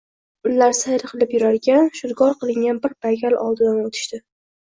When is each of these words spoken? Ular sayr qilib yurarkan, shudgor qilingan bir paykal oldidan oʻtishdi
Ular 0.51 0.71
sayr 0.77 1.03
qilib 1.11 1.35
yurarkan, 1.37 1.89
shudgor 1.99 2.33
qilingan 2.41 2.81
bir 2.87 2.97
paykal 3.07 3.39
oldidan 3.45 3.79
oʻtishdi 3.85 4.23